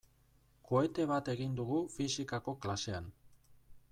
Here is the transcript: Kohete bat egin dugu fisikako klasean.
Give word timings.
Kohete 0.69 1.05
bat 1.11 1.29
egin 1.33 1.53
dugu 1.59 1.77
fisikako 1.97 2.57
klasean. 2.65 3.13